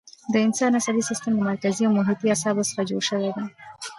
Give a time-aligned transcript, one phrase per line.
[0.33, 3.03] د انسان عصبي سیستم له مرکزي او محیطي اعصابو څخه جوړ
[3.37, 3.43] دی.